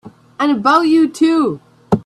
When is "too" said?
1.07-1.61